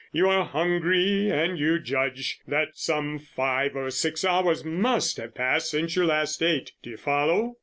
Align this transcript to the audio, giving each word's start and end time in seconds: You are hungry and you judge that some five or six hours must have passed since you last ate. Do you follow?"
You 0.11 0.27
are 0.29 0.45
hungry 0.45 1.29
and 1.29 1.59
you 1.59 1.77
judge 1.77 2.39
that 2.47 2.69
some 2.73 3.19
five 3.19 3.75
or 3.75 3.91
six 3.91 4.25
hours 4.25 4.63
must 4.65 5.17
have 5.17 5.35
passed 5.35 5.69
since 5.69 5.95
you 5.95 6.05
last 6.07 6.41
ate. 6.41 6.71
Do 6.81 6.89
you 6.89 6.97
follow?" 6.97 7.57